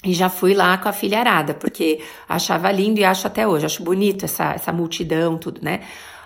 e 0.05 0.13
já 0.13 0.29
fui 0.29 0.53
lá 0.53 0.77
com 0.77 0.87
a 0.87 0.93
filharada, 0.93 1.53
porque 1.53 1.99
achava 2.29 2.71
lindo 2.71 3.01
e 3.01 3.03
acho 3.03 3.27
até 3.27 3.45
hoje. 3.45 3.65
Acho 3.65 3.83
bonito 3.83 4.23
essa, 4.23 4.53
essa 4.53 4.71
multidão, 4.71 5.37
tudo, 5.37 5.59
né? 5.61 5.81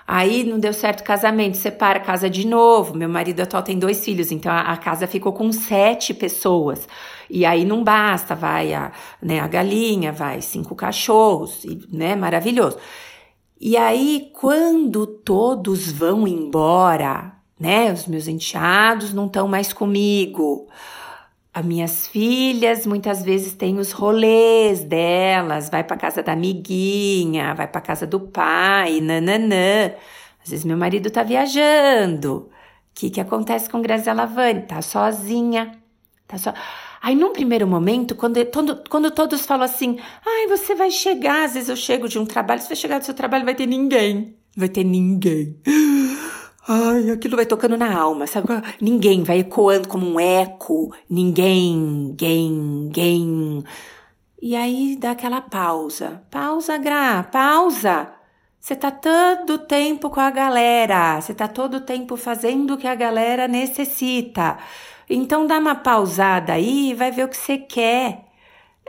Aí 0.07 0.43
não 0.43 0.59
deu 0.59 0.73
certo 0.73 1.01
o 1.01 1.03
casamento, 1.03 1.57
separa 1.57 1.99
a 1.99 2.01
casa 2.01 2.29
de 2.29 2.45
novo. 2.45 2.95
Meu 2.95 3.07
marido 3.07 3.41
atual 3.41 3.63
tem 3.63 3.77
dois 3.77 4.03
filhos, 4.03 4.31
então 4.31 4.51
a, 4.51 4.61
a, 4.61 4.77
casa 4.77 5.07
ficou 5.07 5.33
com 5.33 5.51
sete 5.51 6.13
pessoas. 6.13 6.87
E 7.29 7.45
aí 7.45 7.63
não 7.63 7.83
basta, 7.83 8.35
vai 8.35 8.73
a, 8.73 8.91
né, 9.21 9.39
a 9.39 9.47
galinha, 9.47 10.11
vai 10.11 10.41
cinco 10.41 10.75
cachorros, 10.75 11.63
e, 11.63 11.79
né, 11.91 12.15
maravilhoso. 12.15 12.77
E 13.59 13.77
aí, 13.77 14.31
quando 14.33 15.05
todos 15.05 15.91
vão 15.91 16.27
embora, 16.27 17.33
né, 17.59 17.93
os 17.93 18.07
meus 18.07 18.27
enteados 18.27 19.13
não 19.13 19.27
estão 19.27 19.47
mais 19.47 19.71
comigo. 19.71 20.67
As 21.53 21.65
minhas 21.65 22.07
filhas 22.07 22.85
muitas 22.85 23.23
vezes 23.23 23.53
têm 23.53 23.77
os 23.77 23.91
rolês 23.91 24.85
delas, 24.85 25.69
vai 25.69 25.83
para 25.83 25.97
casa 25.97 26.23
da 26.23 26.31
amiguinha, 26.31 27.53
vai 27.53 27.67
para 27.67 27.81
casa 27.81 28.07
do 28.07 28.21
pai, 28.21 29.01
nananã. 29.01 29.91
Às 30.41 30.49
vezes 30.49 30.65
meu 30.65 30.77
marido 30.77 31.11
tá 31.11 31.23
viajando. 31.23 32.49
O 32.49 32.49
que 32.95 33.09
que 33.09 33.19
acontece 33.19 33.69
com 33.69 33.81
Graziela 33.81 34.25
Vani? 34.25 34.61
Tá 34.61 34.81
sozinha. 34.81 35.77
Tá 36.25 36.37
só. 36.37 36.53
Aí, 37.01 37.15
num 37.15 37.33
primeiro 37.33 37.67
momento, 37.67 38.15
quando, 38.15 38.45
quando, 38.45 38.83
quando 38.87 39.11
todos 39.11 39.45
falam 39.45 39.65
assim, 39.65 39.99
ai, 40.25 40.47
você 40.47 40.75
vai 40.75 40.91
chegar, 40.91 41.45
às 41.45 41.55
vezes 41.55 41.67
eu 41.67 41.75
chego 41.75 42.07
de 42.07 42.19
um 42.19 42.25
trabalho, 42.25 42.61
você 42.61 42.69
vai 42.69 42.77
chegar 42.77 42.99
do 42.99 43.05
seu 43.05 43.13
trabalho, 43.13 43.43
vai 43.43 43.55
ter 43.55 43.65
ninguém. 43.65 44.37
Vai 44.55 44.69
ter 44.69 44.83
ninguém. 44.83 45.57
Ai, 46.67 47.09
aquilo 47.09 47.35
vai 47.35 47.45
tocando 47.45 47.75
na 47.77 47.97
alma, 47.99 48.27
sabe? 48.27 48.47
Ninguém 48.79 49.23
vai 49.23 49.39
ecoando 49.39 49.87
como 49.87 50.05
um 50.07 50.19
eco. 50.19 50.93
Ninguém, 51.09 51.75
ninguém, 51.75 52.51
ninguém. 52.51 53.63
E 54.41 54.55
aí 54.55 54.95
dá 54.95 55.11
aquela 55.11 55.41
pausa. 55.41 56.23
Pausa, 56.29 56.77
Gra, 56.77 57.23
pausa. 57.23 58.13
Você 58.59 58.75
tá 58.75 58.91
todo 58.91 59.57
tempo 59.59 60.09
com 60.09 60.19
a 60.19 60.29
galera. 60.29 61.19
Você 61.19 61.33
tá 61.33 61.47
todo 61.47 61.81
tempo 61.81 62.15
fazendo 62.15 62.75
o 62.75 62.77
que 62.77 62.87
a 62.87 62.95
galera 62.95 63.47
necessita. 63.47 64.57
Então 65.09 65.47
dá 65.47 65.57
uma 65.57 65.75
pausada 65.75 66.53
aí 66.53 66.91
e 66.91 66.93
vai 66.93 67.11
ver 67.11 67.25
o 67.25 67.29
que 67.29 67.37
você 67.37 67.57
quer. 67.57 68.30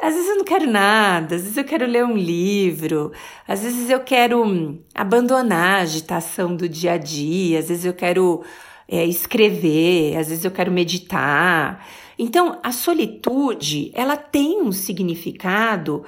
Às 0.01 0.15
vezes 0.15 0.29
eu 0.31 0.37
não 0.37 0.45
quero 0.45 0.67
nada, 0.67 1.37
às 1.37 1.43
vezes 1.43 1.57
eu 1.57 1.65
quero 1.65 1.87
ler 1.87 2.05
um 2.05 2.17
livro, 2.17 3.13
às 3.47 3.63
vezes 3.63 3.89
eu 3.89 4.01
quero 4.01 4.43
hum, 4.43 4.81
abandonar 4.95 5.81
a 5.81 5.83
agitação 5.83 6.57
do 6.57 6.69
dia 6.69 6.95
a 6.95 6.99
dia, 6.99 7.59
às 7.59 7.69
vezes 7.69 7.85
eu 7.85 7.95
quero 7.95 8.43
é, 8.89 9.05
escrever, 9.05 10.17
às 10.17 10.29
vezes 10.29 10.45
eu 10.45 10.51
quero 10.51 10.73
meditar. 10.73 11.87
Então, 12.19 12.59
a 12.63 12.73
solitude, 12.73 13.91
ela 13.95 14.17
tem 14.17 14.61
um 14.61 14.73
significado 14.73 16.05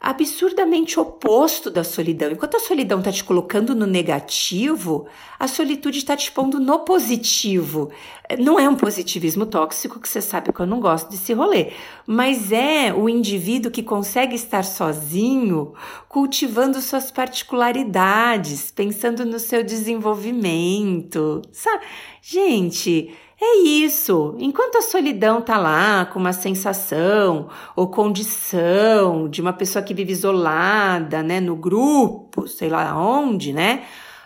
absurdamente 0.00 1.00
oposto 1.00 1.70
da 1.70 1.82
solidão. 1.82 2.30
Enquanto 2.30 2.56
a 2.56 2.60
solidão 2.60 2.98
está 2.98 3.10
te 3.10 3.24
colocando 3.24 3.74
no 3.74 3.86
negativo, 3.86 5.06
a 5.38 5.48
solitude 5.48 5.98
está 5.98 6.16
te 6.16 6.30
pondo 6.30 6.60
no 6.60 6.80
positivo. 6.80 7.90
Não 8.38 8.58
é 8.58 8.68
um 8.68 8.76
positivismo 8.76 9.46
tóxico, 9.46 9.98
que 9.98 10.08
você 10.08 10.20
sabe 10.20 10.52
que 10.52 10.60
eu 10.60 10.66
não 10.66 10.80
gosto 10.80 11.10
desse 11.10 11.32
rolê, 11.32 11.72
mas 12.06 12.52
é 12.52 12.92
o 12.92 13.08
indivíduo 13.08 13.70
que 13.70 13.82
consegue 13.82 14.34
estar 14.34 14.62
sozinho, 14.62 15.72
cultivando 16.08 16.80
suas 16.80 17.10
particularidades, 17.10 18.70
pensando 18.70 19.24
no 19.24 19.38
seu 19.38 19.62
desenvolvimento. 19.64 21.42
Sabe? 21.52 21.84
Gente, 22.20 23.14
é 23.40 23.58
isso. 23.58 24.34
Enquanto 24.38 24.76
a 24.76 24.82
solidão 24.82 25.42
tá 25.42 25.58
lá 25.58 26.06
com 26.06 26.18
uma 26.18 26.32
sensação 26.32 27.48
ou 27.74 27.88
condição 27.88 29.28
de 29.28 29.42
uma 29.42 29.52
pessoa 29.52 29.82
que 29.82 29.92
vive 29.92 30.12
isolada, 30.12 31.22
né, 31.22 31.38
no 31.38 31.54
grupo, 31.54 32.48
sei 32.48 32.68
lá 32.70 32.98
onde, 32.98 33.52
né? 33.52 33.84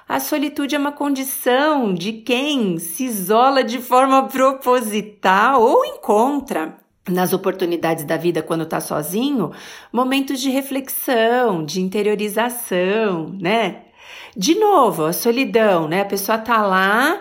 A 0.09 0.19
solitude 0.19 0.75
é 0.75 0.79
uma 0.79 0.93
condição 0.93 1.95
de 1.95 2.12
quem 2.12 2.79
se 2.79 3.05
isola 3.05 3.62
de 3.62 3.79
forma 3.79 4.25
proposital 4.29 5.62
ou 5.62 5.85
encontra 5.85 6.76
nas 7.09 7.33
oportunidades 7.33 8.05
da 8.05 8.17
vida 8.17 8.43
quando 8.43 8.67
tá 8.67 8.81
sozinho, 8.81 9.50
momentos 9.93 10.40
de 10.40 10.50
reflexão, 10.50 11.64
de 11.64 11.81
interiorização, 11.81 13.37
né? 13.40 13.83
De 14.37 14.55
novo, 14.55 15.05
a 15.05 15.12
solidão, 15.12 15.88
né? 15.88 16.02
A 16.02 16.07
pessoa 16.07 16.38
tá 16.38 16.62
lá 16.62 17.21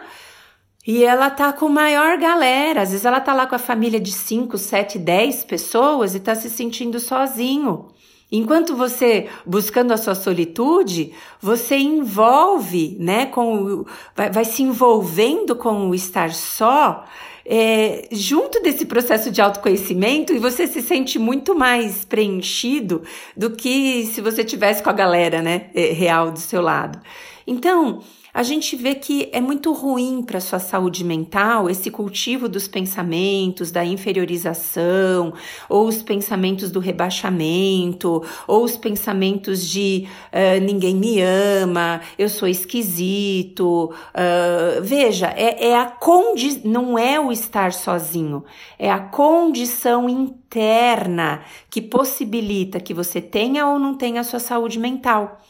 e 0.90 1.04
ela 1.04 1.30
tá 1.30 1.54
com 1.54 1.70
maior 1.70 2.18
galera, 2.18 2.82
às 2.82 2.90
vezes 2.90 3.06
ela 3.06 3.22
tá 3.22 3.32
lá 3.32 3.46
com 3.46 3.54
a 3.54 3.60
família 3.60 4.00
de 4.00 4.12
5, 4.12 4.58
7, 4.58 4.98
10 4.98 5.44
pessoas 5.44 6.16
e 6.16 6.20
tá 6.20 6.34
se 6.34 6.50
sentindo 6.50 7.00
sozinho. 7.00 7.90
Enquanto 8.32 8.76
você, 8.76 9.28
buscando 9.46 9.92
a 9.92 9.98
sua 9.98 10.16
solitude, 10.16 11.14
você 11.40 11.78
envolve, 11.78 12.98
né, 13.00 13.28
com, 13.28 13.86
vai, 14.16 14.32
vai 14.32 14.44
se 14.44 14.64
envolvendo 14.64 15.56
com 15.56 15.92
o 15.92 15.94
estar 15.94 16.34
só, 16.34 17.06
é, 17.46 18.08
junto 18.12 18.60
desse 18.60 18.88
processo 18.88 19.30
de 19.30 19.40
autoconhecimento, 19.40 20.34
e 20.34 20.40
você 20.40 20.66
se 20.66 20.82
sente 20.82 21.20
muito 21.20 21.54
mais 21.54 22.04
preenchido 22.04 23.04
do 23.38 23.52
que 23.52 24.08
se 24.08 24.22
você 24.22 24.44
tivesse 24.44 24.82
com 24.82 24.90
a 24.90 24.94
galera, 24.94 25.40
né, 25.40 25.70
é, 25.76 25.92
real 25.92 26.32
do 26.32 26.40
seu 26.40 26.64
lado. 26.64 27.00
Então, 27.46 28.02
a 28.40 28.44
gente 28.44 28.78
vê 28.78 28.96
que 28.96 29.28
é 29.34 29.42
muito 29.42 29.74
ruim 29.74 30.24
para 30.24 30.40
sua 30.40 30.60
saúde 30.60 31.04
mental 31.04 31.70
esse 31.70 31.92
cultivo 31.92 32.48
dos 32.48 32.70
pensamentos, 32.70 33.70
da 33.70 33.84
inferiorização, 33.84 35.34
ou 35.68 35.86
os 35.86 36.02
pensamentos 36.02 36.72
do 36.72 36.80
rebaixamento, 36.80 38.24
ou 38.48 38.64
os 38.64 38.78
pensamentos 38.78 39.68
de 39.68 40.08
uh, 40.32 40.64
ninguém 40.64 40.96
me 40.96 41.20
ama, 41.20 42.00
eu 42.18 42.30
sou 42.30 42.48
esquisito. 42.48 43.94
Uh, 44.14 44.82
veja, 44.84 45.34
é, 45.36 45.72
é 45.72 45.78
a 45.78 45.88
condi 45.88 46.62
não 46.66 46.98
é 46.98 47.20
o 47.20 47.34
estar 47.34 47.74
sozinho, 47.74 48.46
é 48.80 48.90
a 48.90 49.00
condição 49.02 50.08
interna 50.08 51.42
que 51.70 51.82
possibilita 51.82 52.80
que 52.80 52.94
você 52.94 53.20
tenha 53.20 53.68
ou 53.68 53.78
não 53.78 53.96
tenha 53.96 54.22
a 54.22 54.24
sua 54.24 54.40
saúde 54.40 54.80
mental. 54.80 55.42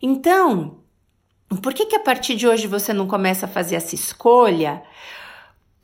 Então, 0.00 0.85
por 1.48 1.72
que, 1.72 1.86
que 1.86 1.96
a 1.96 2.00
partir 2.00 2.34
de 2.34 2.46
hoje 2.46 2.66
você 2.66 2.92
não 2.92 3.06
começa 3.06 3.46
a 3.46 3.48
fazer 3.48 3.76
essa 3.76 3.94
escolha? 3.94 4.82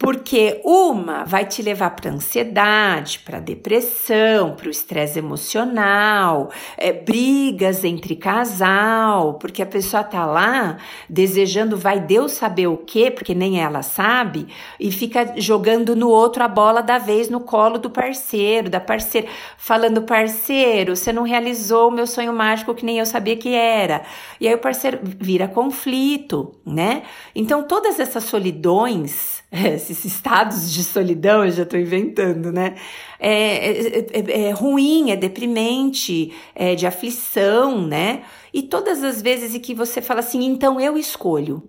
Porque 0.03 0.61
uma 0.65 1.23
vai 1.23 1.45
te 1.45 1.63
levar 1.63 1.91
para 1.91 2.11
ansiedade, 2.11 3.21
para 3.21 3.39
depressão, 3.39 4.57
para 4.57 4.67
o 4.67 4.71
estresse 4.71 5.21
emocional, 5.21 6.51
é, 6.77 6.93
brigas 6.93 7.85
entre 7.85 8.17
casal, 8.17 9.35
porque 9.35 9.63
a 9.63 9.67
pessoa 9.67 10.03
tá 10.03 10.27
lá 10.27 10.79
desejando, 11.09 11.77
vai 11.77 12.01
Deus 12.01 12.33
saber 12.33 12.67
o 12.67 12.79
quê, 12.79 13.13
porque 13.13 13.33
nem 13.33 13.61
ela 13.61 13.81
sabe, 13.85 14.49
e 14.81 14.91
fica 14.91 15.35
jogando 15.37 15.95
no 15.95 16.09
outro 16.09 16.43
a 16.43 16.49
bola 16.49 16.83
da 16.83 16.99
vez 16.99 17.31
no 17.31 17.39
colo 17.39 17.79
do 17.79 17.89
parceiro, 17.89 18.69
da 18.69 18.81
parceira, 18.81 19.29
falando: 19.57 20.03
parceiro, 20.03 20.97
você 20.97 21.13
não 21.13 21.23
realizou 21.23 21.87
o 21.89 21.93
meu 21.93 22.09
sonho 22.09 22.33
mágico 22.33 22.75
que 22.75 22.85
nem 22.85 22.99
eu 22.99 23.07
sabia 23.07 23.37
que 23.37 23.55
era. 23.55 24.03
E 24.41 24.49
aí 24.49 24.55
o 24.55 24.59
parceiro 24.59 24.99
vira 25.03 25.47
conflito, 25.47 26.57
né? 26.67 27.05
Então 27.37 27.63
todas 27.63 28.01
essas 28.01 28.25
solidões, 28.25 29.42
esses 29.75 30.05
estados 30.05 30.73
de 30.73 30.83
solidão, 30.83 31.45
eu 31.45 31.51
já 31.51 31.63
estou 31.65 31.79
inventando, 31.79 32.51
né? 32.51 32.75
É, 33.21 33.71
é, 33.71 33.99
é, 33.99 34.49
é, 34.49 34.51
ruim, 34.51 35.11
é 35.11 35.17
deprimente, 35.17 36.33
é 36.55 36.75
de 36.75 36.87
aflição, 36.87 37.87
né? 37.87 38.25
E 38.53 38.63
todas 38.63 39.05
as 39.05 39.21
vezes 39.21 39.55
em 39.55 39.61
que 39.61 39.75
você 39.75 40.01
fala 40.01 40.21
assim, 40.21 40.43
então 40.45 40.81
eu 40.81 40.97
escolho. 40.97 41.69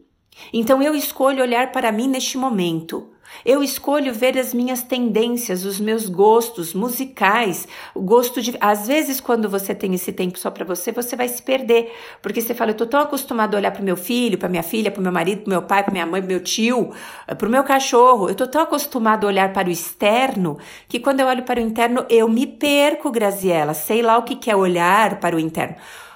Então 0.51 0.81
eu 0.81 0.95
escolho 0.95 1.41
olhar 1.41 1.71
para 1.71 1.91
mim 1.91 2.07
neste 2.07 2.37
momento. 2.37 3.13
Eu 3.45 3.63
escolho 3.63 4.13
ver 4.13 4.37
as 4.37 4.53
minhas 4.53 4.83
tendências, 4.83 5.65
os 5.65 5.79
meus 5.79 6.07
gostos 6.07 6.73
musicais, 6.73 7.67
o 7.93 8.01
gosto 8.01 8.41
de. 8.41 8.55
Às 8.59 8.87
vezes, 8.87 9.19
quando 9.19 9.49
você 9.49 9.73
tem 9.73 9.93
esse 9.93 10.11
tempo 10.11 10.37
só 10.37 10.49
para 10.51 10.63
você, 10.63 10.91
você 10.91 11.15
vai 11.15 11.27
se 11.27 11.41
perder, 11.41 11.91
porque 12.21 12.41
você 12.41 12.53
fala: 12.53 12.71
eu 12.71 12.75
tô 12.75 12.85
tão 12.85 12.99
acostumado 12.99 13.55
a 13.55 13.57
olhar 13.57 13.71
para 13.71 13.81
meu 13.81 13.97
filho, 13.97 14.37
para 14.37 14.49
minha 14.49 14.63
filha, 14.63 14.91
para 14.91 15.01
meu 15.01 15.11
marido, 15.11 15.43
para 15.43 15.49
meu 15.49 15.61
pai, 15.63 15.83
para 15.83 15.91
minha 15.91 16.05
mãe, 16.05 16.21
para 16.21 16.27
meu 16.27 16.41
tio, 16.41 16.91
para 17.25 17.47
o 17.47 17.51
meu 17.51 17.63
cachorro. 17.63 18.29
Eu 18.29 18.35
tô 18.35 18.47
tão 18.47 18.61
acostumado 18.61 19.25
a 19.25 19.27
olhar 19.27 19.51
para 19.51 19.67
o 19.67 19.71
externo 19.71 20.57
que 20.87 20.99
quando 20.99 21.19
eu 21.19 21.27
olho 21.27 21.43
para 21.43 21.59
o 21.59 21.63
interno 21.63 22.05
eu 22.09 22.29
me 22.29 22.47
perco, 22.47 23.11
Graziela. 23.11 23.73
Sei 23.73 24.01
lá 24.01 24.17
o 24.17 24.23
que, 24.23 24.35
que 24.35 24.51
é 24.51 24.55
olhar 24.55 25.19
para 25.19 25.35
o 25.35 25.39
interno. 25.39 25.75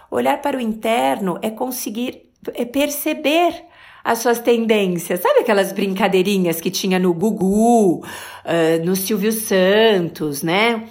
Olhar 0.09 0.41
para 0.41 0.57
o 0.57 0.62
interno 0.62 1.38
é 1.41 1.50
conseguir 1.50 2.27
é 2.53 2.63
perceber 2.63 3.66
as 4.07 4.19
suas 4.19 4.39
tendências. 4.39 5.19
Sabe 5.19 5.39
aquelas 5.41 5.73
brincadeirinhas 5.73 6.61
que 6.61 6.71
tinha 6.71 6.97
no 6.97 7.13
Gugu, 7.13 7.97
uh, 7.97 8.85
no 8.85 8.95
Silvio 8.95 9.33
Santos, 9.33 10.41
né? 10.41 10.83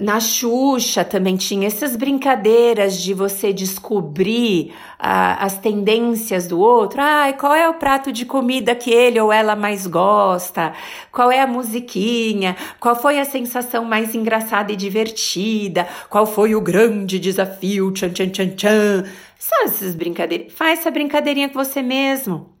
Na 0.00 0.20
Xuxa 0.20 1.04
também 1.04 1.36
tinha 1.36 1.66
essas 1.66 1.96
brincadeiras 1.96 2.96
de 2.96 3.12
você 3.12 3.52
descobrir 3.52 4.72
uh, 4.98 5.36
as 5.38 5.58
tendências 5.58 6.46
do 6.46 6.58
outro. 6.58 6.98
Ai, 7.02 7.34
qual 7.36 7.54
é 7.54 7.68
o 7.68 7.74
prato 7.74 8.10
de 8.10 8.24
comida 8.24 8.74
que 8.74 8.90
ele 8.90 9.20
ou 9.20 9.30
ela 9.30 9.54
mais 9.54 9.86
gosta? 9.86 10.72
Qual 11.12 11.30
é 11.30 11.42
a 11.42 11.46
musiquinha? 11.46 12.56
Qual 12.80 12.96
foi 12.96 13.18
a 13.18 13.24
sensação 13.26 13.84
mais 13.84 14.14
engraçada 14.14 14.72
e 14.72 14.76
divertida? 14.76 15.86
Qual 16.08 16.24
foi 16.24 16.54
o 16.54 16.60
grande 16.62 17.18
desafio? 17.18 17.92
Tchan, 17.92 18.14
tchan, 18.14 18.30
tchan, 18.30 18.48
tchan. 18.56 19.04
Sabe 19.38 19.64
essas 19.64 19.94
brincadeiras? 19.94 20.54
Faz 20.54 20.80
essa 20.80 20.90
brincadeirinha 20.90 21.50
com 21.50 21.62
você 21.62 21.82
mesmo. 21.82 22.56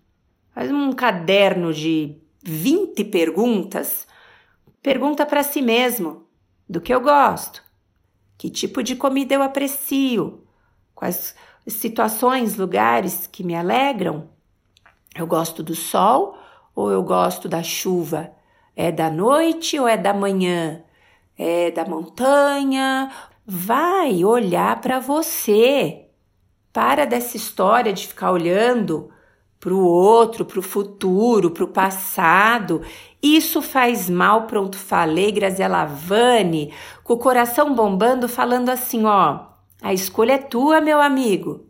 Faz 0.54 0.70
um 0.70 0.92
caderno 0.92 1.72
de 1.72 2.14
20 2.44 3.04
perguntas. 3.04 4.06
Pergunta 4.82 5.24
para 5.24 5.42
si 5.42 5.62
mesmo 5.62 6.30
do 6.68 6.80
que 6.80 6.92
eu 6.92 7.00
gosto, 7.00 7.62
que 8.38 8.50
tipo 8.50 8.82
de 8.82 8.96
comida 8.96 9.34
eu 9.34 9.42
aprecio, 9.42 10.46
quais 10.94 11.34
situações, 11.66 12.56
lugares 12.56 13.26
que 13.26 13.44
me 13.44 13.54
alegram. 13.54 14.28
Eu 15.14 15.26
gosto 15.26 15.62
do 15.62 15.74
sol 15.74 16.36
ou 16.74 16.90
eu 16.90 17.02
gosto 17.02 17.48
da 17.48 17.62
chuva? 17.62 18.32
É 18.74 18.90
da 18.90 19.10
noite 19.10 19.78
ou 19.78 19.86
é 19.86 19.96
da 19.96 20.14
manhã? 20.14 20.82
É 21.36 21.70
da 21.70 21.84
montanha? 21.84 23.10
Vai 23.46 24.24
olhar 24.24 24.80
para 24.80 24.98
você. 24.98 26.06
Para 26.72 27.04
dessa 27.04 27.36
história 27.36 27.92
de 27.92 28.08
ficar 28.08 28.32
olhando 28.32 29.10
para 29.62 29.72
o 29.72 29.86
outro, 29.86 30.44
para 30.44 30.58
o 30.58 30.62
futuro, 30.62 31.52
para 31.52 31.62
o 31.62 31.68
passado. 31.68 32.82
Isso 33.22 33.62
faz 33.62 34.10
mal, 34.10 34.48
pronto, 34.48 34.76
falei, 34.76 35.30
Graziela 35.30 35.84
Vani, 35.84 36.74
com 37.04 37.12
o 37.12 37.18
coração 37.18 37.72
bombando, 37.72 38.28
falando 38.28 38.70
assim: 38.70 39.04
ó, 39.04 39.38
a 39.80 39.94
escolha 39.94 40.32
é 40.32 40.38
tua, 40.38 40.80
meu 40.80 41.00
amigo. 41.00 41.64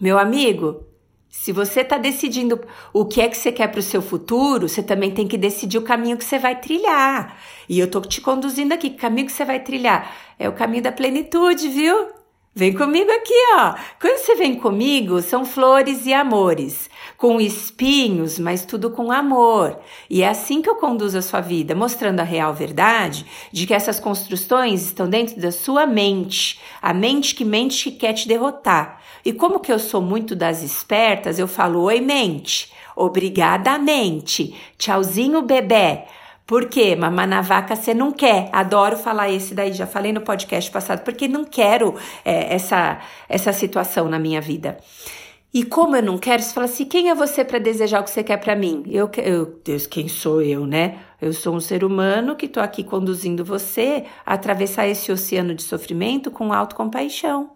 Meu 0.00 0.18
amigo, 0.18 0.84
se 1.28 1.52
você 1.52 1.82
está 1.82 1.98
decidindo 1.98 2.60
o 2.92 3.04
que 3.04 3.20
é 3.20 3.28
que 3.28 3.36
você 3.36 3.52
quer 3.52 3.68
para 3.68 3.78
o 3.78 3.82
seu 3.82 4.02
futuro, 4.02 4.68
você 4.68 4.82
também 4.82 5.12
tem 5.12 5.28
que 5.28 5.38
decidir 5.38 5.78
o 5.78 5.82
caminho 5.82 6.16
que 6.16 6.24
você 6.24 6.36
vai 6.36 6.60
trilhar. 6.60 7.38
E 7.68 7.78
eu 7.78 7.88
tô 7.88 8.00
te 8.00 8.20
conduzindo 8.20 8.74
aqui. 8.74 8.90
Que 8.90 8.96
caminho 8.96 9.28
que 9.28 9.32
você 9.32 9.44
vai 9.44 9.60
trilhar? 9.60 10.12
É 10.36 10.48
o 10.48 10.52
caminho 10.52 10.82
da 10.82 10.90
plenitude, 10.90 11.68
viu? 11.68 12.19
Vem 12.52 12.72
comigo 12.72 13.08
aqui, 13.12 13.32
ó. 13.58 13.74
Quando 14.00 14.18
você 14.18 14.34
vem 14.34 14.56
comigo, 14.56 15.22
são 15.22 15.44
flores 15.44 16.04
e 16.04 16.12
amores, 16.12 16.90
com 17.16 17.40
espinhos, 17.40 18.40
mas 18.40 18.64
tudo 18.64 18.90
com 18.90 19.12
amor. 19.12 19.78
E 20.10 20.22
é 20.22 20.28
assim 20.28 20.60
que 20.60 20.68
eu 20.68 20.74
conduzo 20.74 21.16
a 21.16 21.22
sua 21.22 21.40
vida, 21.40 21.76
mostrando 21.76 22.18
a 22.18 22.24
real 22.24 22.52
verdade 22.52 23.24
de 23.52 23.68
que 23.68 23.72
essas 23.72 24.00
construções 24.00 24.82
estão 24.82 25.08
dentro 25.08 25.40
da 25.40 25.52
sua 25.52 25.86
mente, 25.86 26.60
a 26.82 26.92
mente 26.92 27.36
que 27.36 27.44
mente 27.44 27.84
que 27.88 27.98
quer 27.98 28.14
te 28.14 28.26
derrotar. 28.26 29.00
E 29.24 29.32
como 29.32 29.60
que 29.60 29.72
eu 29.72 29.78
sou 29.78 30.02
muito 30.02 30.34
das 30.34 30.60
espertas, 30.64 31.38
eu 31.38 31.46
falo: 31.46 31.82
"Oi, 31.82 32.00
mente. 32.00 32.72
Obrigada, 32.96 33.78
mente. 33.78 34.56
Tchauzinho, 34.76 35.40
bebê." 35.40 36.02
Por 36.50 36.64
quê? 36.64 36.96
Mamar 36.96 37.28
na 37.28 37.40
vaca 37.40 37.76
você 37.76 37.94
não 37.94 38.10
quer. 38.10 38.48
Adoro 38.50 38.96
falar 38.96 39.30
esse 39.30 39.54
daí, 39.54 39.72
já 39.72 39.86
falei 39.86 40.12
no 40.12 40.20
podcast 40.20 40.68
passado, 40.68 41.04
porque 41.04 41.28
não 41.28 41.44
quero 41.44 41.94
é, 42.24 42.52
essa, 42.52 42.98
essa 43.28 43.52
situação 43.52 44.08
na 44.08 44.18
minha 44.18 44.40
vida. 44.40 44.76
E 45.54 45.62
como 45.62 45.94
eu 45.94 46.02
não 46.02 46.18
quero, 46.18 46.42
você 46.42 46.52
fala 46.52 46.66
assim: 46.66 46.86
quem 46.86 47.08
é 47.08 47.14
você 47.14 47.44
para 47.44 47.60
desejar 47.60 48.00
o 48.00 48.02
que 48.02 48.10
você 48.10 48.24
quer 48.24 48.36
para 48.38 48.56
mim? 48.56 48.82
Eu, 48.88 49.08
eu, 49.18 49.60
Deus, 49.64 49.86
quem 49.86 50.08
sou 50.08 50.42
eu, 50.42 50.66
né? 50.66 50.98
Eu 51.22 51.32
sou 51.32 51.54
um 51.54 51.60
ser 51.60 51.84
humano 51.84 52.34
que 52.34 52.46
estou 52.46 52.64
aqui 52.64 52.82
conduzindo 52.82 53.44
você 53.44 54.06
a 54.26 54.34
atravessar 54.34 54.88
esse 54.88 55.12
oceano 55.12 55.54
de 55.54 55.62
sofrimento 55.62 56.32
com 56.32 56.52
autocompaixão. 56.52 57.52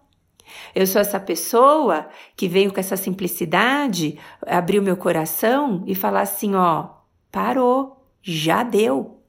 Eu 0.72 0.87
sou 0.87 1.00
essa 1.00 1.18
pessoa 1.18 2.07
que 2.37 2.46
veio 2.46 2.72
com 2.72 2.78
essa 2.78 2.96
simplicidade, 2.96 4.20
abrir 4.46 4.78
o 4.78 4.85
meu 4.85 4.96
coração 4.96 5.83
e 5.85 5.96
falar 5.96 6.20
assim: 6.20 6.54
ó, 6.54 6.90
parou 7.33 8.03
já 8.24 8.62
deu. 8.62 9.20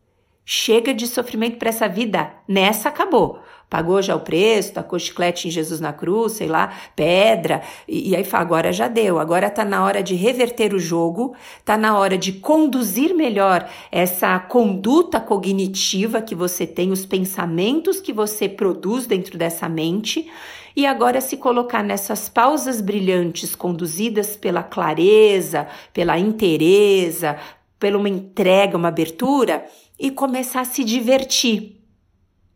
Chega 0.46 0.94
de 0.94 1.08
sofrimento 1.08 1.58
para 1.58 1.70
essa 1.70 1.88
vida, 1.88 2.32
nessa 2.48 2.90
acabou. 2.90 3.40
Pagou 3.68 4.00
já 4.00 4.16
o 4.16 4.20
preço, 4.20 4.74
tacou 4.74 4.98
chiclete 5.00 5.48
em 5.48 5.52
Jesus 5.52 5.80
na 5.80 5.92
cruz, 5.92 6.34
sei 6.34 6.48
lá, 6.48 6.72
pedra, 6.96 7.64
e, 7.88 8.12
e 8.12 8.16
aí 8.16 8.24
fala, 8.24 8.44
agora 8.44 8.72
já 8.72 8.88
deu, 8.88 9.18
agora 9.18 9.50
tá 9.50 9.66
na 9.66 9.84
hora 9.84 10.04
de 10.04 10.14
reverter 10.14 10.72
o 10.72 10.80
jogo, 10.80 11.36
tá 11.66 11.76
na 11.76 11.98
hora 11.98 12.16
de 12.16 12.34
conduzir 12.34 13.16
melhor 13.16 13.68
essa 13.92 14.38
conduta 14.38 15.20
cognitiva 15.20 16.22
que 16.22 16.36
você 16.36 16.68
tem, 16.68 16.92
os 16.92 17.08
pensamentos 17.08 18.00
que 18.00 18.14
você 18.14 18.48
produz 18.48 19.08
dentro 19.08 19.36
dessa 19.36 19.68
mente, 19.68 20.30
e 20.76 20.86
agora 20.86 21.20
se 21.20 21.36
colocar 21.36 21.82
nessas 21.82 22.30
pausas 22.30 22.82
brilhantes 22.82 23.56
conduzidas 23.56 24.38
pela 24.38 24.62
clareza, 24.62 25.68
pela 25.92 26.20
inteireza, 26.20 27.40
pela 27.86 28.00
uma 28.00 28.10
entrega, 28.10 28.76
uma 28.76 28.88
abertura 28.88 29.64
e 30.00 30.10
começar 30.10 30.62
a 30.62 30.66
se 30.66 30.84
divertir. 30.84 31.86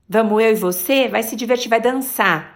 Vamos 0.09 0.41
eu 0.41 0.49
e 0.49 0.55
você, 0.55 1.07
vai 1.07 1.21
se 1.21 1.35
divertir, 1.35 1.69
vai 1.69 1.79
dançar, 1.79 2.55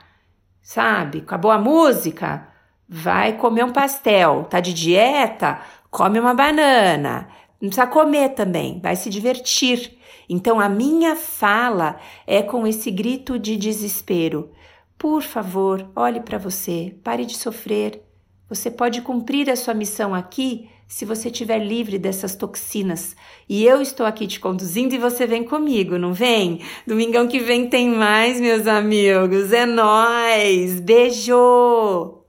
sabe? 0.60 1.20
Acabou 1.20 1.52
a 1.52 1.60
música, 1.60 2.48
vai 2.90 3.38
comer 3.38 3.64
um 3.64 3.72
pastel. 3.72 4.46
Tá 4.46 4.60
de 4.60 4.74
dieta? 4.74 5.62
Come 5.92 6.20
uma 6.20 6.34
banana. 6.34 7.28
Não 7.62 7.70
precisa 7.70 7.86
comer 7.86 8.30
também, 8.30 8.80
vai 8.80 8.96
se 8.96 9.08
divertir. 9.08 9.96
Então 10.28 10.60
a 10.60 10.68
minha 10.68 11.16
fala 11.16 11.98
é 12.26 12.42
com 12.42 12.66
esse 12.66 12.90
grito 12.90 13.38
de 13.38 13.56
desespero. 13.56 14.50
Por 14.98 15.22
favor, 15.22 15.92
olhe 15.96 16.22
para 16.22 16.40
você, 16.40 16.96
pare 17.04 17.24
de 17.24 17.38
sofrer. 17.38 18.02
Você 18.50 18.72
pode 18.72 19.00
cumprir 19.02 19.48
a 19.52 19.56
sua 19.56 19.76
missão 19.76 20.16
aqui 20.16 20.73
se 20.88 21.06
você 21.06 21.30
estiver 21.30 21.60
livre 21.60 21.98
dessas 21.98 22.36
toxinas. 22.36 23.16
E 23.50 23.66
eu 23.66 23.82
estou 23.82 24.06
aqui 24.06 24.28
te 24.28 24.40
conduzindo 24.40 24.94
e 24.94 24.98
você 24.98 25.26
vem 25.26 25.44
comigo, 25.44 25.98
não 25.98 26.14
vem? 26.14 26.60
Domingão 26.88 27.28
que 27.28 27.40
vem 27.40 27.68
tem 27.68 27.90
mais, 27.90 28.40
meus 28.40 28.68
amigos. 28.68 29.52
É 29.52 29.66
nós. 29.66 30.80
Beijo. 30.80 32.23